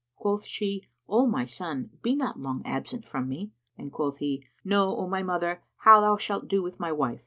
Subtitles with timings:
[0.15, 4.97] Quoth she, "O my son, be not long absent from me;" and quoth he, "Know,
[4.97, 7.19] O my mother, how thou shalt do with my wife.